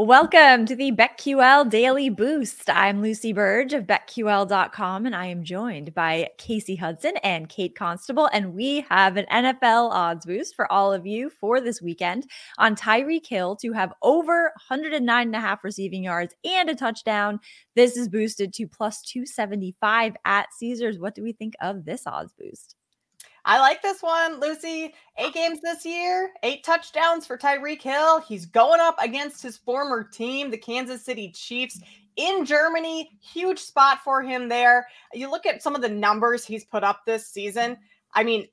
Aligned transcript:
Welcome 0.00 0.64
to 0.66 0.76
the 0.76 0.92
BetQL 0.92 1.68
Daily 1.68 2.08
Boost. 2.08 2.70
I'm 2.70 3.02
Lucy 3.02 3.32
Burge 3.32 3.72
of 3.72 3.82
BetQL.com, 3.82 5.06
and 5.06 5.16
I 5.16 5.26
am 5.26 5.42
joined 5.42 5.92
by 5.92 6.28
Kasey 6.38 6.78
Hudson 6.78 7.16
and 7.24 7.48
Kate 7.48 7.74
Constable. 7.74 8.30
And 8.32 8.54
we 8.54 8.86
have 8.88 9.16
an 9.16 9.26
NFL 9.26 9.90
odds 9.90 10.24
boost 10.24 10.54
for 10.54 10.70
all 10.70 10.92
of 10.92 11.04
you 11.04 11.30
for 11.30 11.60
this 11.60 11.82
weekend 11.82 12.30
on 12.58 12.76
Tyreek 12.76 13.26
Hill 13.26 13.56
to 13.56 13.72
have 13.72 13.92
over 14.00 14.52
109 14.68 15.26
and 15.26 15.34
a 15.34 15.40
half 15.40 15.64
receiving 15.64 16.04
yards 16.04 16.32
and 16.44 16.70
a 16.70 16.76
touchdown. 16.76 17.40
This 17.74 17.96
is 17.96 18.08
boosted 18.08 18.52
to 18.52 18.68
plus 18.68 19.02
275 19.02 20.14
at 20.24 20.46
Caesars. 20.56 21.00
What 21.00 21.16
do 21.16 21.24
we 21.24 21.32
think 21.32 21.54
of 21.60 21.84
this 21.84 22.06
odds 22.06 22.32
boost? 22.38 22.76
I 23.48 23.60
like 23.60 23.80
this 23.80 24.02
one, 24.02 24.40
Lucy. 24.40 24.92
Eight 25.16 25.32
games 25.32 25.60
this 25.62 25.86
year, 25.86 26.32
eight 26.42 26.62
touchdowns 26.62 27.26
for 27.26 27.38
Tyreek 27.38 27.80
Hill. 27.80 28.20
He's 28.20 28.44
going 28.44 28.78
up 28.78 28.96
against 29.00 29.42
his 29.42 29.56
former 29.56 30.04
team, 30.04 30.50
the 30.50 30.58
Kansas 30.58 31.02
City 31.02 31.32
Chiefs 31.34 31.80
in 32.16 32.44
Germany. 32.44 33.08
Huge 33.22 33.58
spot 33.58 34.00
for 34.04 34.20
him 34.20 34.50
there. 34.50 34.86
You 35.14 35.30
look 35.30 35.46
at 35.46 35.62
some 35.62 35.74
of 35.74 35.80
the 35.80 35.88
numbers 35.88 36.44
he's 36.44 36.66
put 36.66 36.84
up 36.84 37.06
this 37.06 37.26
season. 37.26 37.78
I 38.12 38.22
mean, 38.22 38.46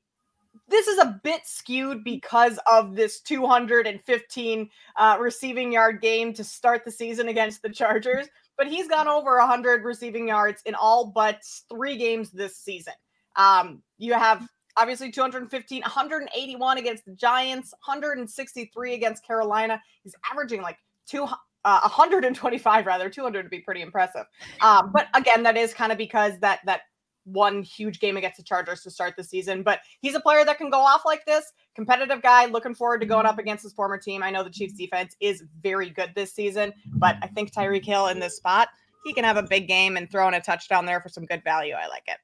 this 0.70 0.88
is 0.88 0.98
a 1.00 1.20
bit 1.26 1.42
skewed 1.44 2.06
because 2.06 2.58
of 2.72 2.96
this 2.96 3.20
215 3.20 4.70
uh, 4.96 5.18
receiving 5.20 5.74
yard 5.74 6.00
game 6.00 6.34
to 6.36 6.44
start 6.46 6.86
the 6.86 6.92
season 6.92 7.28
against 7.28 7.62
the 7.62 7.70
Chargers. 7.70 8.28
But 8.58 8.68
he's 8.68 8.88
gone 8.88 9.10
over 9.10 9.38
100 9.40 9.84
receiving 9.84 10.30
yards 10.30 10.62
in 10.66 10.74
all 10.74 11.08
but 11.08 11.44
three 11.70 11.98
games 11.98 12.32
this 12.32 12.56
season. 12.56 12.94
Um, 13.36 13.84
you 13.98 14.14
have 14.14 14.48
obviously 14.78 15.12
215, 15.12 15.82
181 15.82 16.78
against 16.78 17.06
the 17.06 17.12
Giants, 17.14 17.72
163 17.86 18.94
against 18.94 19.26
Carolina. 19.26 19.82
He's 20.04 20.16
averaging 20.32 20.62
like 20.62 20.78
two, 21.06 21.24
uh, 21.24 21.80
125 21.82 22.86
rather, 22.86 23.10
200 23.10 23.44
to 23.44 23.50
be 23.50 23.60
pretty 23.60 23.82
impressive. 23.82 24.26
Um, 24.62 24.92
but 24.94 25.08
again, 25.14 25.44
that 25.44 25.58
is 25.58 25.74
kind 25.74 25.92
of 25.92 25.98
because 25.98 26.38
that 26.40 26.60
that 26.66 26.82
one 27.26 27.64
huge 27.64 28.00
game 28.00 28.18
against 28.18 28.38
the 28.38 28.44
Chargers 28.44 28.82
to 28.84 28.92
start 28.92 29.16
the 29.18 29.24
season. 29.24 29.64
But 29.64 29.80
he's 30.02 30.16
a 30.16 30.20
player 30.20 30.46
that 30.46 30.58
can 30.58 30.70
go 30.70 30.80
off 30.80 31.02
like 31.06 31.26
this. 31.26 31.52
Competitive 31.76 32.22
guy, 32.22 32.46
looking 32.46 32.76
forward 32.76 33.02
to 33.02 33.08
going 33.08 33.26
up 33.26 33.40
against 33.40 33.64
his 33.64 33.74
former 33.74 33.98
team. 33.98 34.24
I 34.24 34.30
know 34.30 34.44
the 34.44 34.50
Chiefs 34.50 34.74
defense 34.74 35.16
is 35.20 35.44
very 35.62 35.90
good 35.90 36.12
this 36.16 36.34
season, 36.34 36.72
but 36.94 37.18
I 37.22 37.28
think 37.28 37.52
Tyreek 37.52 37.84
Hill 37.84 38.08
in 38.08 38.20
this 38.20 38.38
spot, 38.38 38.70
he 39.06 39.14
can 39.14 39.24
have 39.24 39.38
a 39.38 39.44
big 39.44 39.68
game 39.68 39.98
and 39.98 40.10
throw 40.10 40.28
in 40.28 40.36
a 40.36 40.42
touchdown 40.42 40.86
there 40.86 41.02
for 41.02 41.10
some 41.10 41.26
good 41.26 41.44
value. 41.44 41.74
I 41.74 41.88
like 41.88 42.04
it. 42.08 42.18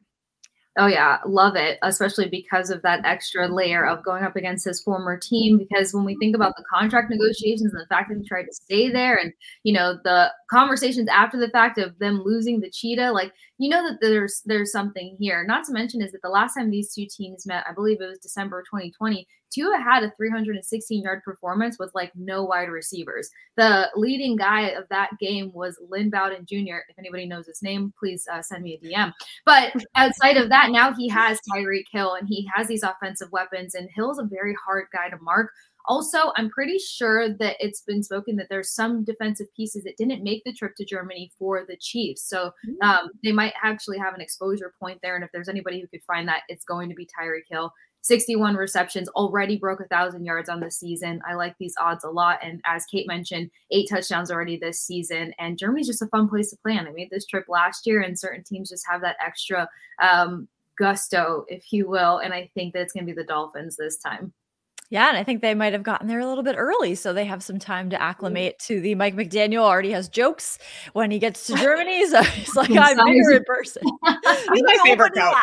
Oh 0.77 0.87
yeah, 0.87 1.17
love 1.25 1.57
it, 1.57 1.77
especially 1.83 2.29
because 2.29 2.69
of 2.69 2.81
that 2.83 3.03
extra 3.03 3.45
layer 3.49 3.85
of 3.85 4.05
going 4.05 4.23
up 4.23 4.37
against 4.37 4.63
his 4.63 4.81
former 4.81 5.17
team. 5.17 5.57
Because 5.57 5.93
when 5.93 6.05
we 6.05 6.15
think 6.15 6.33
about 6.33 6.55
the 6.55 6.63
contract 6.73 7.09
negotiations 7.09 7.73
and 7.73 7.81
the 7.81 7.87
fact 7.87 8.07
that 8.07 8.17
he 8.17 8.23
tried 8.25 8.43
to 8.45 8.53
stay 8.53 8.89
there, 8.89 9.17
and 9.17 9.33
you 9.63 9.73
know 9.73 9.97
the 10.05 10.31
conversations 10.49 11.09
after 11.09 11.37
the 11.37 11.49
fact 11.49 11.77
of 11.77 11.99
them 11.99 12.21
losing 12.23 12.61
the 12.61 12.69
cheetah, 12.69 13.11
like 13.11 13.33
you 13.61 13.69
know 13.69 13.87
that 13.87 13.99
there's 14.01 14.41
there's 14.43 14.71
something 14.71 15.15
here. 15.19 15.45
Not 15.45 15.65
to 15.65 15.71
mention 15.71 16.01
is 16.01 16.11
that 16.13 16.23
the 16.23 16.29
last 16.29 16.55
time 16.55 16.71
these 16.71 16.91
two 16.95 17.05
teams 17.05 17.45
met, 17.45 17.63
I 17.69 17.73
believe 17.73 18.01
it 18.01 18.07
was 18.07 18.17
December 18.17 18.63
2020. 18.63 19.27
Tua 19.53 19.77
had 19.77 20.01
a 20.01 20.11
316 20.17 21.03
yard 21.03 21.21
performance 21.23 21.77
with 21.77 21.91
like 21.93 22.11
no 22.15 22.43
wide 22.43 22.69
receivers. 22.69 23.29
The 23.57 23.87
leading 23.95 24.35
guy 24.35 24.69
of 24.69 24.85
that 24.89 25.11
game 25.19 25.51
was 25.53 25.77
Lynn 25.91 26.09
Bowden 26.09 26.47
Jr. 26.47 26.79
If 26.89 26.97
anybody 26.97 27.27
knows 27.27 27.45
his 27.45 27.61
name, 27.61 27.93
please 27.99 28.27
uh, 28.33 28.41
send 28.41 28.63
me 28.63 28.79
a 28.81 28.83
DM. 28.83 29.13
But 29.45 29.73
outside 29.95 30.37
of 30.37 30.49
that, 30.49 30.71
now 30.71 30.91
he 30.95 31.07
has 31.09 31.39
Tyreek 31.53 31.85
Hill 31.91 32.15
and 32.15 32.27
he 32.27 32.49
has 32.55 32.67
these 32.67 32.81
offensive 32.81 33.31
weapons, 33.31 33.75
and 33.75 33.89
Hill's 33.93 34.17
a 34.17 34.23
very 34.23 34.55
hard 34.65 34.87
guy 34.91 35.09
to 35.09 35.21
mark. 35.21 35.51
Also, 35.85 36.31
I'm 36.37 36.49
pretty 36.49 36.77
sure 36.77 37.29
that 37.29 37.57
it's 37.59 37.81
been 37.81 38.03
spoken 38.03 38.35
that 38.37 38.47
there's 38.49 38.71
some 38.71 39.03
defensive 39.03 39.47
pieces 39.55 39.83
that 39.83 39.97
didn't 39.97 40.23
make 40.23 40.43
the 40.43 40.53
trip 40.53 40.75
to 40.77 40.85
Germany 40.85 41.31
for 41.37 41.65
the 41.67 41.77
Chiefs. 41.77 42.23
So 42.23 42.51
mm. 42.67 42.85
um, 42.85 43.09
they 43.23 43.31
might 43.31 43.53
actually 43.63 43.97
have 43.97 44.13
an 44.13 44.21
exposure 44.21 44.73
point 44.79 44.99
there. 45.01 45.15
And 45.15 45.23
if 45.23 45.31
there's 45.31 45.49
anybody 45.49 45.81
who 45.81 45.87
could 45.87 46.03
find 46.03 46.27
that, 46.27 46.43
it's 46.47 46.65
going 46.65 46.89
to 46.89 46.95
be 46.95 47.05
Tyreek 47.07 47.49
Hill. 47.49 47.73
61 48.03 48.55
receptions, 48.55 49.07
already 49.09 49.57
broke 49.57 49.79
a 49.79 49.87
thousand 49.87 50.25
yards 50.25 50.49
on 50.49 50.59
the 50.59 50.71
season. 50.71 51.21
I 51.27 51.35
like 51.35 51.55
these 51.59 51.75
odds 51.79 52.03
a 52.03 52.09
lot. 52.09 52.39
And 52.41 52.59
as 52.65 52.85
Kate 52.85 53.07
mentioned, 53.07 53.51
eight 53.69 53.87
touchdowns 53.89 54.31
already 54.31 54.57
this 54.57 54.81
season. 54.81 55.33
And 55.37 55.57
Germany's 55.57 55.87
just 55.87 56.01
a 56.01 56.07
fun 56.07 56.27
place 56.27 56.49
to 56.49 56.57
plan. 56.57 56.87
I 56.87 56.91
made 56.91 57.11
this 57.11 57.27
trip 57.27 57.45
last 57.47 57.85
year, 57.85 58.01
and 58.01 58.17
certain 58.17 58.43
teams 58.43 58.69
just 58.69 58.87
have 58.89 59.01
that 59.01 59.17
extra 59.23 59.69
um, 60.01 60.47
gusto, 60.79 61.45
if 61.47 61.71
you 61.71 61.87
will. 61.87 62.17
And 62.17 62.33
I 62.33 62.49
think 62.55 62.73
that 62.73 62.81
it's 62.81 62.93
going 62.93 63.05
to 63.05 63.13
be 63.13 63.15
the 63.15 63.27
Dolphins 63.27 63.75
this 63.77 63.97
time. 63.97 64.33
Yeah, 64.91 65.07
and 65.07 65.17
I 65.17 65.23
think 65.23 65.41
they 65.41 65.55
might 65.55 65.71
have 65.71 65.83
gotten 65.83 66.09
there 66.09 66.19
a 66.19 66.27
little 66.27 66.43
bit 66.43 66.55
early, 66.57 66.95
so 66.95 67.13
they 67.13 67.23
have 67.23 67.41
some 67.41 67.59
time 67.59 67.89
to 67.91 67.95
mm. 67.95 68.01
acclimate 68.01 68.59
to 68.67 68.81
the 68.81 68.93
Mike 68.95 69.15
McDaniel 69.15 69.61
already 69.61 69.91
has 69.91 70.09
jokes 70.09 70.59
when 70.91 71.09
he 71.09 71.17
gets 71.17 71.47
to 71.47 71.55
Germany. 71.57 72.05
So 72.07 72.21
he's 72.21 72.53
like, 72.55 72.69
I'm 72.71 72.97
bigger 72.97 73.31
in 73.31 73.43
person. 73.47 73.83
he's 73.83 74.63
my 74.63 74.77
favorite 74.83 75.13
coach. 75.15 75.33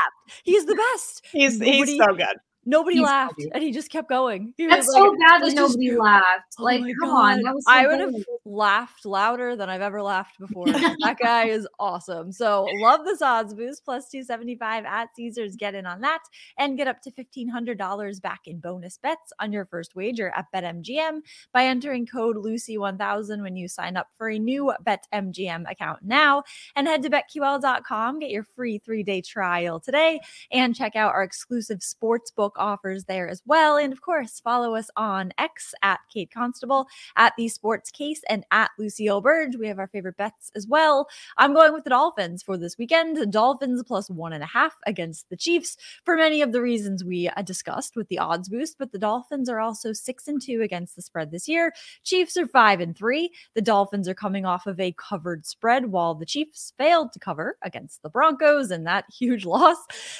He's 0.44 0.66
the 0.66 0.74
best. 0.74 1.24
He's 1.32 1.58
he's 1.58 1.96
so 1.96 2.14
good. 2.14 2.36
Nobody 2.68 2.98
He's 2.98 3.06
laughed, 3.06 3.36
funny. 3.38 3.50
and 3.54 3.62
he 3.62 3.72
just 3.72 3.88
kept 3.90 4.10
going. 4.10 4.52
He 4.58 4.66
That's 4.66 4.92
so 4.92 5.00
like, 5.04 5.18
bad 5.26 5.42
that 5.42 5.54
nobody 5.54 5.86
just, 5.86 5.98
laughed. 5.98 6.54
Oh 6.58 6.64
like, 6.64 6.80
come 7.00 7.08
God. 7.08 7.38
on, 7.46 7.62
so 7.62 7.66
I 7.66 7.86
would 7.86 7.98
have 7.98 8.14
laughed 8.44 9.06
louder 9.06 9.56
than 9.56 9.70
I've 9.70 9.80
ever 9.80 10.02
laughed 10.02 10.38
before. 10.38 10.66
that 10.72 11.16
guy 11.18 11.46
is 11.46 11.66
awesome. 11.78 12.30
So 12.30 12.68
love 12.82 13.06
this 13.06 13.22
odds 13.22 13.54
boost 13.54 13.86
plus 13.86 14.10
two 14.10 14.22
seventy 14.22 14.54
five 14.54 14.84
at 14.84 15.08
Caesars. 15.16 15.56
Get 15.56 15.74
in 15.74 15.86
on 15.86 16.02
that 16.02 16.18
and 16.58 16.76
get 16.76 16.88
up 16.88 17.00
to 17.04 17.10
fifteen 17.10 17.48
hundred 17.48 17.78
dollars 17.78 18.20
back 18.20 18.40
in 18.44 18.60
bonus 18.60 18.98
bets 18.98 19.32
on 19.40 19.50
your 19.50 19.64
first 19.64 19.96
wager 19.96 20.30
at 20.36 20.44
BetMGM 20.54 21.20
by 21.54 21.64
entering 21.64 22.04
code 22.04 22.36
Lucy 22.36 22.76
one 22.76 22.98
thousand 22.98 23.40
when 23.42 23.56
you 23.56 23.66
sign 23.66 23.96
up 23.96 24.08
for 24.18 24.28
a 24.28 24.38
new 24.38 24.74
BetMGM 24.86 25.70
account 25.70 26.00
now. 26.02 26.42
And 26.76 26.86
head 26.86 27.02
to 27.04 27.08
betql.com, 27.08 28.18
get 28.18 28.28
your 28.28 28.44
free 28.44 28.76
three 28.76 29.02
day 29.02 29.22
trial 29.22 29.80
today, 29.80 30.20
and 30.52 30.76
check 30.76 30.96
out 30.96 31.14
our 31.14 31.22
exclusive 31.22 31.82
sports 31.82 32.30
book 32.30 32.56
offers 32.58 33.04
there 33.04 33.28
as 33.28 33.42
well. 33.46 33.76
And 33.76 33.92
of 33.92 34.00
course, 34.00 34.40
follow 34.40 34.74
us 34.74 34.90
on 34.96 35.32
X 35.38 35.74
at 35.82 36.00
Kate 36.12 36.30
Constable, 36.30 36.88
at 37.16 37.34
the 37.36 37.48
Sports 37.48 37.90
Case, 37.90 38.22
and 38.28 38.44
at 38.50 38.70
Lucille 38.78 39.20
Burge. 39.20 39.56
We 39.56 39.68
have 39.68 39.78
our 39.78 39.88
favorite 39.88 40.16
bets 40.16 40.50
as 40.54 40.66
well. 40.66 41.08
I'm 41.36 41.54
going 41.54 41.72
with 41.72 41.84
the 41.84 41.90
Dolphins 41.90 42.42
for 42.42 42.56
this 42.56 42.76
weekend. 42.78 43.16
The 43.16 43.26
Dolphins 43.26 43.82
plus 43.86 44.10
one 44.10 44.32
and 44.32 44.42
a 44.42 44.46
half 44.46 44.76
against 44.86 45.28
the 45.30 45.36
Chiefs 45.36 45.76
for 46.04 46.16
many 46.16 46.42
of 46.42 46.52
the 46.52 46.60
reasons 46.60 47.04
we 47.04 47.28
uh, 47.28 47.42
discussed 47.42 47.96
with 47.96 48.08
the 48.08 48.18
odds 48.18 48.48
boost. 48.48 48.76
But 48.78 48.92
the 48.92 48.98
Dolphins 48.98 49.48
are 49.48 49.60
also 49.60 49.92
six 49.92 50.28
and 50.28 50.40
two 50.40 50.62
against 50.62 50.96
the 50.96 51.02
spread 51.02 51.30
this 51.30 51.48
year. 51.48 51.72
Chiefs 52.04 52.36
are 52.36 52.46
five 52.46 52.80
and 52.80 52.96
three. 52.96 53.30
The 53.54 53.62
Dolphins 53.62 54.08
are 54.08 54.14
coming 54.14 54.44
off 54.44 54.66
of 54.66 54.80
a 54.80 54.92
covered 54.92 55.46
spread 55.46 55.86
while 55.86 56.14
the 56.14 56.26
Chiefs 56.26 56.72
failed 56.78 57.12
to 57.12 57.18
cover 57.18 57.56
against 57.62 58.02
the 58.02 58.10
Broncos 58.10 58.70
and 58.70 58.86
that 58.86 59.04
huge 59.18 59.44
loss. 59.44 59.78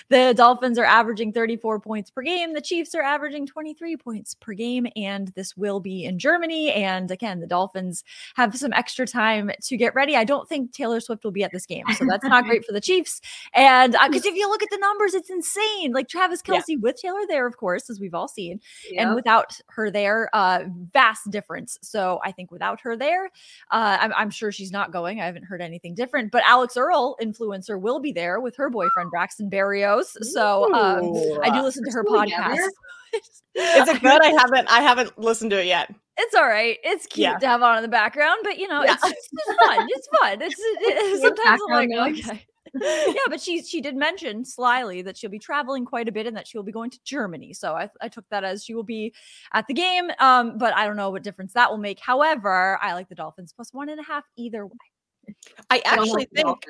The 0.09 0.35
Dolphins 0.37 0.79
are 0.79 0.85
averaging 0.85 1.33
34 1.33 1.81
points 1.81 2.11
per 2.19 2.23
game. 2.23 2.53
The 2.53 2.61
Chiefs 2.61 2.97
are 2.97 3.03
averaging 3.03 3.47
23 3.47 3.97
points 3.97 4.35
per 4.35 4.53
game, 4.53 4.89
and 4.97 5.29
this 5.37 5.57
will 5.57 5.79
be 5.79 6.05
in 6.05 6.19
Germany. 6.19 6.73
And 6.73 7.13
again, 7.13 7.39
the 7.39 7.47
Dolphins 7.47 8.03
have 8.35 8.57
some 8.57 8.73
extra 8.73 9.07
time 9.07 9.53
to 9.63 9.77
get 9.77 9.95
ready. 9.95 10.17
I 10.17 10.25
don't 10.25 10.49
think 10.49 10.73
Taylor 10.73 10.99
Swift 10.99 11.23
will 11.23 11.31
be 11.31 11.45
at 11.45 11.53
this 11.53 11.65
game, 11.65 11.85
so 11.97 12.05
that's 12.09 12.25
not 12.25 12.45
great 12.45 12.65
for 12.67 12.73
the 12.73 12.81
Chiefs. 12.81 13.21
And 13.55 13.93
because 13.93 14.27
uh, 14.27 14.31
if 14.31 14.35
you 14.35 14.49
look 14.49 14.65
at 14.65 14.71
the 14.71 14.79
numbers, 14.79 15.15
it's 15.15 15.31
insane. 15.31 15.93
Like 15.93 16.09
Travis 16.09 16.43
Kelce 16.43 16.63
yeah. 16.67 16.77
with 16.81 17.01
Taylor 17.01 17.21
there, 17.29 17.47
of 17.47 17.57
course, 17.57 17.89
as 17.89 18.01
we've 18.01 18.15
all 18.15 18.27
seen, 18.27 18.59
and 18.97 19.15
without 19.15 19.57
her 19.69 19.89
there, 19.89 20.29
uh, 20.33 20.65
vast 20.93 21.31
difference. 21.31 21.79
So 21.83 22.19
I 22.25 22.33
think 22.33 22.51
without 22.51 22.81
her 22.81 22.97
there, 22.97 23.27
uh, 23.71 23.99
I'm, 24.01 24.13
I'm 24.15 24.31
sure 24.31 24.51
she's 24.51 24.73
not 24.73 24.91
going. 24.91 25.21
I 25.21 25.27
haven't 25.27 25.45
heard 25.45 25.63
anything 25.63 25.95
different, 25.95 26.33
but 26.33 26.43
Alix 26.45 26.77
Earle, 26.77 27.17
influencer, 27.23 27.81
will 27.81 28.01
be 28.01 28.11
there 28.11 28.41
with 28.41 28.57
her 28.57 28.71
boyfriend 28.71 29.13
Braxton 29.13 29.49
Berrios. 29.49 30.17
So 30.25 30.75
um, 30.75 31.13
I 31.45 31.51
do 31.51 31.63
listen 31.63 31.85
to 31.85 31.93
her 31.93 32.08
podcast. 32.09 32.59
Is 33.55 33.89
it 33.89 34.03
good? 34.03 34.23
I 34.23 34.29
haven't 34.39 34.71
I 34.71 34.81
haven't 34.81 35.19
listened 35.19 35.51
to 35.51 35.61
it 35.61 35.67
yet. 35.67 35.93
It's 36.19 36.35
all 36.35 36.47
right. 36.47 36.77
It's 36.83 37.07
cute 37.07 37.25
yeah. 37.25 37.39
to 37.39 37.47
have 37.47 37.63
on 37.63 37.77
in 37.77 37.83
the 37.83 37.89
background, 37.89 38.41
but 38.43 38.59
you 38.59 38.69
know, 38.69 38.83
yeah. 38.85 38.95
it's, 38.95 39.31
it's, 39.33 39.59
fun. 39.65 39.89
It's 39.89 40.09
fun. 40.21 40.43
It's, 40.43 40.57
it, 40.59 41.21
sometimes 41.23 41.61
I'm 41.71 41.89
like, 41.89 42.19
okay. 42.19 42.45
yeah, 42.75 43.23
but 43.29 43.41
she 43.41 43.63
she 43.63 43.81
did 43.81 43.97
mention 43.97 44.45
slyly 44.45 45.01
that 45.03 45.17
she'll 45.17 45.31
be 45.31 45.39
traveling 45.39 45.85
quite 45.85 46.09
a 46.09 46.13
bit 46.13 46.27
and 46.27 46.37
that 46.37 46.47
she 46.47 46.59
will 46.59 46.65
be 46.65 46.73
going 46.73 46.91
to 46.91 46.99
Germany. 47.05 47.55
So 47.55 47.75
I, 47.75 47.89
I 48.01 48.09
took 48.09 48.25
that 48.31 48.45
as 48.45 48.65
she 48.65 48.75
will 48.75 48.85
be 48.85 49.15
at 49.53 49.67
the 49.69 49.75
game. 49.75 50.11
Um, 50.19 50.59
but 50.59 50.75
I 50.75 50.85
don't 50.85 50.97
know 50.97 51.11
what 51.11 51.23
difference 51.23 51.55
that 51.55 51.71
will 51.71 51.79
make. 51.79 52.01
However, 52.01 52.79
I 52.83 52.95
like 52.95 53.09
the 53.09 53.15
Dolphins 53.15 53.53
plus 53.55 53.73
one 53.73 53.89
and 53.89 54.01
a 54.01 54.05
half 54.05 54.25
either 54.37 54.67
way. 54.67 55.35
I 55.71 55.83
actually 55.85 56.27
think 56.35 56.65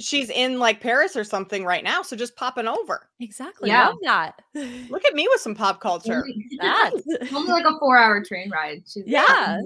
she's 0.00 0.30
in 0.30 0.58
like 0.58 0.80
Paris 0.80 1.16
or 1.16 1.24
something 1.24 1.64
right 1.64 1.82
now. 1.82 2.02
So 2.02 2.16
just 2.16 2.36
popping 2.36 2.66
over. 2.66 3.08
Exactly. 3.20 3.70
Yeah. 3.70 3.88
Love 3.88 3.96
that. 4.02 4.42
Look 4.90 5.04
at 5.04 5.14
me 5.14 5.26
with 5.30 5.40
some 5.40 5.54
pop 5.54 5.80
culture. 5.80 6.24
That's 6.60 6.96
only 7.32 7.50
like 7.50 7.64
a 7.64 7.78
four 7.78 7.96
hour 7.96 8.22
train 8.22 8.50
ride. 8.50 8.82
She's 8.86 9.04
yeah. 9.06 9.60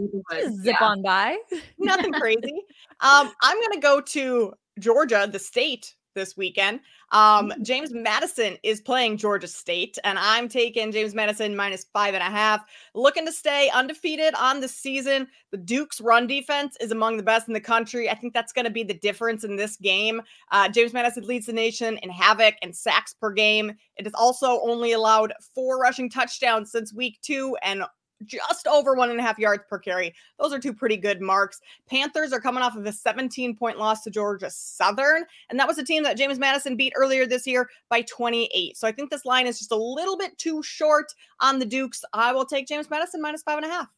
zip 0.60 0.76
yeah. 0.80 0.84
on 0.84 1.02
by. 1.02 1.38
Nothing 1.78 2.12
crazy. 2.20 2.62
Um, 3.00 3.32
I'm 3.42 3.60
gonna 3.60 3.80
go 3.80 4.00
to 4.00 4.52
Georgia, 4.78 5.28
the 5.30 5.38
state, 5.38 5.94
this 6.14 6.36
weekend. 6.36 6.80
Um, 7.10 7.52
James 7.62 7.92
Madison 7.92 8.56
is 8.62 8.80
playing 8.80 9.18
Georgia 9.18 9.46
State, 9.46 9.98
and 10.04 10.18
I'm 10.18 10.48
taking 10.48 10.92
James 10.92 11.14
Madison 11.14 11.54
minus 11.54 11.84
five 11.92 12.14
and 12.14 12.22
a 12.22 12.26
half. 12.26 12.64
Looking 12.94 13.26
to 13.26 13.32
stay 13.32 13.70
undefeated 13.74 14.34
on 14.34 14.60
the 14.60 14.68
season. 14.68 15.28
The 15.50 15.58
Duke's 15.58 16.00
run 16.00 16.26
defense 16.26 16.76
is 16.80 16.90
among 16.90 17.16
the 17.16 17.22
best 17.22 17.48
in 17.48 17.54
the 17.54 17.60
country. 17.60 18.08
I 18.08 18.14
think 18.14 18.32
that's 18.32 18.52
going 18.52 18.64
to 18.64 18.70
be 18.70 18.82
the 18.82 18.94
difference 18.94 19.44
in 19.44 19.56
this 19.56 19.76
game. 19.76 20.22
Uh, 20.50 20.68
James 20.68 20.92
Madison 20.92 21.26
leads 21.26 21.46
the 21.46 21.52
nation 21.52 21.98
in 21.98 22.10
havoc 22.10 22.54
and 22.62 22.74
sacks 22.74 23.14
per 23.14 23.30
game. 23.30 23.72
It 23.96 24.06
has 24.06 24.14
also 24.14 24.60
only 24.62 24.92
allowed 24.92 25.34
four 25.54 25.78
rushing 25.78 26.08
touchdowns 26.08 26.72
since 26.72 26.94
week 26.94 27.18
two 27.22 27.56
and 27.62 27.84
just 28.24 28.66
over 28.66 28.94
one 28.94 29.10
and 29.10 29.18
a 29.18 29.22
half 29.22 29.38
yards 29.38 29.64
per 29.68 29.78
carry. 29.78 30.14
Those 30.38 30.52
are 30.52 30.58
two 30.58 30.72
pretty 30.72 30.96
good 30.96 31.20
marks. 31.20 31.60
Panthers 31.88 32.32
are 32.32 32.40
coming 32.40 32.62
off 32.62 32.76
of 32.76 32.86
a 32.86 32.92
17 32.92 33.56
point 33.56 33.78
loss 33.78 34.02
to 34.02 34.10
Georgia 34.10 34.50
Southern, 34.50 35.24
and 35.50 35.58
that 35.58 35.68
was 35.68 35.78
a 35.78 35.84
team 35.84 36.02
that 36.04 36.16
James 36.16 36.38
Madison 36.38 36.76
beat 36.76 36.92
earlier 36.96 37.26
this 37.26 37.46
year 37.46 37.68
by 37.88 38.02
28. 38.02 38.76
So 38.76 38.86
I 38.88 38.92
think 38.92 39.10
this 39.10 39.24
line 39.24 39.46
is 39.46 39.58
just 39.58 39.72
a 39.72 39.76
little 39.76 40.16
bit 40.16 40.36
too 40.38 40.62
short 40.62 41.12
on 41.40 41.58
the 41.58 41.66
Dukes. 41.66 42.04
I 42.12 42.32
will 42.32 42.46
take 42.46 42.66
James 42.66 42.90
Madison 42.90 43.20
minus 43.20 43.42
five 43.42 43.58
and 43.58 43.66
a 43.66 43.70
half. 43.70 43.88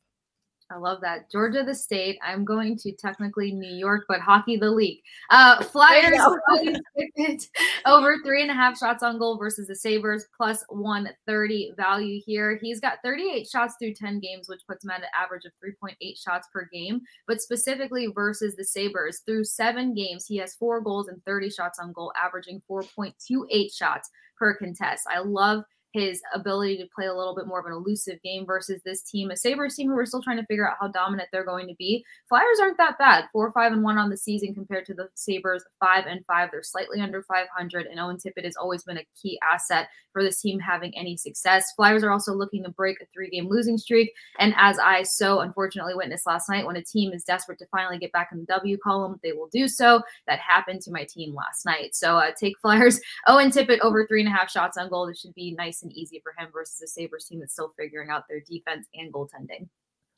I 0.71 0.79
love 0.79 1.01
that. 1.03 1.31
Georgia, 1.31 1.63
the 1.63 1.75
state. 1.75 2.19
I'm 2.25 2.45
going 2.45 2.77
to 2.79 2.93
technically 2.93 3.53
New 3.53 3.75
York, 3.75 4.05
but 4.09 4.21
hockey, 4.21 4.57
the 4.57 4.71
league. 4.71 5.01
Uh, 5.31 5.63
Flyers 5.63 6.19
over 7.87 8.17
three 8.25 8.43
and 8.43 8.51
a 8.51 8.55
half 8.55 8.79
shots 8.79 9.03
on 9.03 9.19
goal 9.19 9.37
versus 9.37 9.69
the 9.69 9.77
Sabres, 9.77 10.27
plus 10.35 10.65
130 10.71 11.73
value 11.77 12.21
here. 12.25 12.59
He's 12.61 12.81
got 12.81 12.99
38 13.05 13.47
shots 13.47 13.75
through 13.79 13.95
10 13.95 14.21
games, 14.21 14.49
which 14.49 14.63
puts 14.67 14.85
him 14.85 14.91
at 14.91 15.01
an 15.03 15.09
average 15.15 15.45
of 15.45 15.53
3.8 15.65 15.95
shots 16.19 16.49
per 16.53 16.67
game. 16.73 17.03
But 17.29 17.43
specifically 17.43 18.09
versus 18.15 18.57
the 18.57 18.65
Sabres, 18.65 19.21
through 19.27 19.45
seven 19.45 19.95
games, 19.95 20.27
he 20.27 20.39
has 20.39 20.55
four 20.55 20.81
goals 20.81 21.09
and 21.09 21.23
30 21.25 21.51
shots 21.51 21.79
on 21.79 21.93
goal, 21.93 22.13
averaging 22.21 22.63
4.28 22.71 23.75
shots 23.75 24.11
per 24.37 24.55
contest. 24.55 25.07
I 25.11 25.21
love 25.21 25.65
his 25.95 26.21
ability 26.35 26.77
to 26.77 26.89
play 26.93 27.07
a 27.07 27.15
little 27.15 27.37
bit 27.37 27.47
more 27.47 27.61
of 27.61 27.67
an 27.67 27.73
elusive 27.73 28.21
game 28.23 28.45
versus 28.45 28.83
this 28.85 29.03
team, 29.03 29.31
a 29.31 29.37
Sabres 29.37 29.77
team 29.77 29.89
who 29.89 29.95
we're 29.95 30.05
still 30.05 30.23
trying 30.23 30.39
to 30.39 30.47
figure 30.47 30.69
out 30.69 30.77
how 30.81 30.89
dominant 30.89 31.29
they're 31.33 31.45
going 31.45 31.69
to 31.69 31.75
be. 31.77 32.05
Flyers 32.29 32.59
aren't 32.61 32.79
that 32.79 32.99
bad, 32.99 33.27
four, 33.33 33.53
five, 33.53 33.73
and 33.73 33.85
one 33.85 33.97
on 33.97 34.11
the 34.11 34.17
season 34.17 34.53
compared 34.53 34.85
to 34.87 34.95
the 34.95 35.09
Sabres, 35.15 35.65
five 35.79 36.07
and 36.07 36.27
five. 36.27 36.51
They're 36.51 36.65
slightly 36.65 37.01
under 37.01 37.23
500, 37.23 37.87
and 37.87 38.01
Owen 38.01 38.17
Tippett 38.17 38.45
has 38.45 38.57
always 38.57 38.83
been 38.83 38.99
a 38.99 39.07
key 39.21 39.39
asset 39.41 39.89
for 40.13 40.23
this 40.23 40.41
team 40.41 40.59
having 40.59 40.97
any 40.97 41.17
success. 41.17 41.73
Flyers 41.77 42.03
are 42.03 42.11
also 42.11 42.33
looking 42.33 42.65
to 42.65 42.71
break 42.71 43.01
a 43.01 43.07
three 43.15 43.31
game 43.31 43.49
losing 43.49 43.79
streak. 43.79 44.13
And 44.39 44.53
as 44.57 44.79
I 44.79 45.05
so 45.05 45.41
unfortunately 45.41 45.95
witnessed 45.95 46.27
last 46.27 46.49
night, 46.49 46.67
when 46.67 46.77
a 46.77 46.83
team 46.83 47.13
is 47.13 47.25
desperate 47.25 47.59
to 47.61 47.67
finally 47.67 47.99
get 47.99 48.13
back 48.13 48.31
in 48.33 48.41
the 48.41 48.47
W 48.47 48.77
column, 48.79 49.21
they 49.23 49.33
will 49.33 49.49
do 49.53 49.69
so. 49.69 50.03
That 50.27 50.41
happened 50.41 50.81
to 50.83 50.91
my 50.91 51.05
team 51.05 51.35
last 51.35 51.65
night. 51.65 51.95
So 51.95 52.17
uh, 52.17 52.31
take 52.39 52.59
Flyers. 52.61 53.01
Owen 53.29 53.51
Tippett 53.51 53.81
over 53.81 54.07
three 54.07 54.21
and 54.21 54.29
a 54.29 54.37
half 54.37 54.51
shots 54.51 54.77
on 54.77 54.89
goal. 54.89 55.07
This 55.07 55.21
should 55.21 55.35
be 55.35 55.53
nice 55.53 55.84
and 55.85 55.93
easy 55.93 56.21
for 56.23 56.35
him 56.39 56.51
versus 56.53 56.81
a 56.83 56.87
Sabres 56.87 57.27
team 57.27 57.41
that's 57.41 57.53
still 57.53 57.73
figuring 57.79 58.11
out 58.11 58.25
their 58.29 58.41
defense 58.41 58.87
and 58.95 59.13
goaltending. 59.13 59.69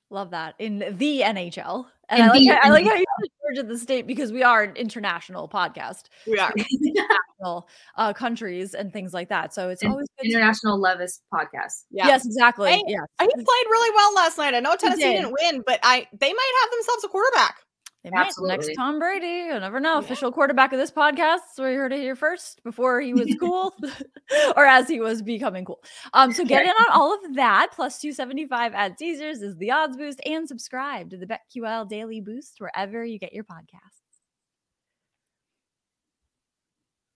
Love 0.09 0.31
that 0.31 0.55
in 0.61 0.79
the 0.79 1.23
NHL. 1.23 1.87
And 2.09 2.23
I 2.23 2.29
like, 2.29 2.49
how, 2.49 2.59
I 2.63 2.69
like 2.71 2.87
how 2.87 2.95
you 2.95 3.05
said 3.21 3.29
Georgia 3.43 3.69
the 3.69 3.77
state 3.77 4.07
because 4.07 4.31
we 4.31 4.45
are 4.45 4.63
an 4.63 4.77
international 4.77 5.49
podcast. 5.49 6.05
We 6.29 6.39
are 6.39 6.53
international 6.57 7.69
uh, 7.97 8.13
countries 8.13 8.75
and 8.75 8.93
things 8.93 9.13
like 9.13 9.29
that. 9.31 9.53
So 9.53 9.69
it's 9.69 9.83
always 9.83 10.07
international 10.23 10.81
Levis 10.81 11.21
podcast. 11.35 11.83
Yeah. 11.91 12.07
Yes, 12.07 12.25
exactly. 12.25 12.71
Hey, 12.71 12.83
yes. 12.87 13.07
He 13.21 13.27
played 13.27 13.67
really 13.69 13.95
well 13.97 14.15
last 14.15 14.39
night. 14.39 14.55
I 14.55 14.61
know 14.61 14.77
Tennessee 14.77 15.03
did. 15.03 15.23
didn't 15.23 15.37
win, 15.41 15.65
but 15.67 15.81
I 15.83 16.07
they 16.13 16.33
might 16.33 16.53
have 16.63 16.71
themselves 16.71 17.03
a 17.03 17.09
quarterback. 17.09 17.57
They 18.07 18.11
might 18.13 18.27
Absolutely. 18.29 18.57
next 18.57 18.77
Tom 18.77 19.01
Brady. 19.01 19.27
You 19.27 19.59
never 19.59 19.81
know. 19.81 19.95
Yeah. 19.95 19.99
Official 19.99 20.31
quarterback 20.31 20.73
of 20.73 20.79
this 20.79 20.93
podcast. 20.93 21.41
So 21.55 21.67
you 21.67 21.77
heard 21.77 21.93
it 21.93 21.99
here 21.99 22.15
first 22.15 22.63
before 22.63 23.01
he 23.01 23.13
was 23.13 23.35
cool 23.41 23.75
or 24.57 24.65
as 24.65 24.87
he 24.87 25.01
was 25.01 25.23
becoming 25.23 25.65
cool. 25.65 25.83
Um, 26.13 26.33
so 26.33 26.45
get 26.45 26.63
in 26.63 26.71
on 26.71 26.87
all 26.93 27.13
of 27.13 27.35
that. 27.35 27.71
Plus 27.75 27.99
275 27.99 28.75
at 28.75 28.97
Caesars 29.01 29.43
is 29.43 29.57
the 29.57 29.73
odds 29.73 29.97
boost 29.97 30.21
and 30.25 30.47
subscribe 30.47 31.11
to 31.11 31.17
the 31.17 31.27
BetQL 31.27 31.89
Daily 31.89 32.21
Boost 32.21 32.61
wherever 32.61 33.05
you 33.05 33.19
get 33.19 33.33
your 33.33 33.43
podcasts. 33.43 34.06